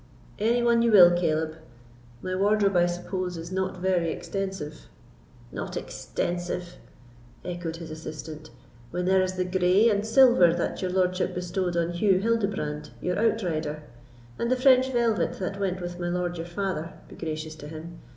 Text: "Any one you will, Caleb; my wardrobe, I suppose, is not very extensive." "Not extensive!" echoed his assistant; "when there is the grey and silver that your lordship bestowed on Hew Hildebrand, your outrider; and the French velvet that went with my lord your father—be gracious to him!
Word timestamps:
"Any 0.39 0.63
one 0.63 0.81
you 0.81 0.91
will, 0.91 1.11
Caleb; 1.11 1.57
my 2.23 2.33
wardrobe, 2.33 2.75
I 2.75 2.87
suppose, 2.87 3.37
is 3.37 3.51
not 3.51 3.77
very 3.77 4.09
extensive." 4.11 4.87
"Not 5.51 5.77
extensive!" 5.77 6.77
echoed 7.45 7.75
his 7.75 7.91
assistant; 7.91 8.49
"when 8.89 9.05
there 9.05 9.21
is 9.21 9.33
the 9.35 9.45
grey 9.45 9.89
and 9.91 10.03
silver 10.03 10.55
that 10.55 10.81
your 10.81 10.89
lordship 10.91 11.35
bestowed 11.35 11.77
on 11.77 11.91
Hew 11.91 12.17
Hildebrand, 12.17 12.89
your 12.99 13.19
outrider; 13.19 13.83
and 14.39 14.49
the 14.49 14.55
French 14.55 14.91
velvet 14.91 15.33
that 15.33 15.59
went 15.59 15.79
with 15.79 15.99
my 15.99 16.07
lord 16.09 16.35
your 16.35 16.47
father—be 16.47 17.15
gracious 17.17 17.53
to 17.57 17.67
him! 17.67 17.99